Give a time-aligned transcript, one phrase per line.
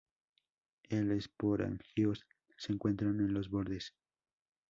[0.89, 2.25] El esporangios
[2.57, 3.93] se encuentran en los bordes.